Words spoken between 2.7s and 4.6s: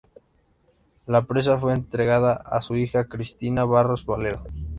hija Cristina Barros Valero.